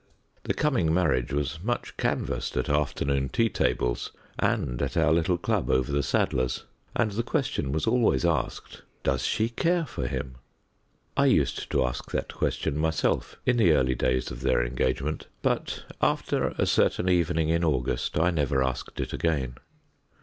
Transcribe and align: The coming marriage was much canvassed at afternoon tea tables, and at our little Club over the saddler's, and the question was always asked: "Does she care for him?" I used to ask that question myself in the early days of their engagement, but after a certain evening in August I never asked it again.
The 0.45 0.55
coming 0.55 0.91
marriage 0.91 1.31
was 1.31 1.59
much 1.63 1.95
canvassed 1.95 2.57
at 2.57 2.69
afternoon 2.69 3.29
tea 3.29 3.49
tables, 3.49 4.11
and 4.39 4.81
at 4.81 4.97
our 4.97 5.11
little 5.13 5.37
Club 5.37 5.69
over 5.69 5.91
the 5.91 6.01
saddler's, 6.01 6.63
and 6.95 7.11
the 7.11 7.21
question 7.21 7.71
was 7.71 7.85
always 7.85 8.25
asked: 8.25 8.81
"Does 9.03 9.21
she 9.27 9.47
care 9.47 9.85
for 9.85 10.07
him?" 10.07 10.37
I 11.15 11.27
used 11.27 11.69
to 11.69 11.85
ask 11.85 12.09
that 12.13 12.33
question 12.33 12.79
myself 12.79 13.35
in 13.45 13.57
the 13.57 13.73
early 13.73 13.93
days 13.93 14.31
of 14.31 14.41
their 14.41 14.65
engagement, 14.65 15.27
but 15.43 15.83
after 16.01 16.47
a 16.57 16.65
certain 16.65 17.07
evening 17.07 17.49
in 17.49 17.63
August 17.63 18.17
I 18.17 18.31
never 18.31 18.63
asked 18.63 18.99
it 18.99 19.13
again. 19.13 19.53